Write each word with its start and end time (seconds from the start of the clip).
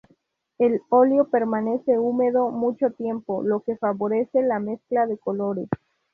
El 0.57 0.81
óleo 0.89 1.29
permanece 1.29 1.99
húmedo 1.99 2.49
mucho 2.49 2.89
tiempo, 2.89 3.43
lo 3.43 3.59
que 3.59 3.77
favorece 3.77 4.41
la 4.41 4.57
mezcla 4.57 5.05
de 5.05 5.19
colores. 5.19 5.69